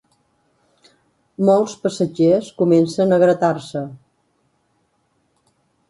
Molts 1.51 1.75
passatgers 1.85 2.49
comencen 2.63 3.13
a 3.13 3.21
gratar-se. 3.27 3.87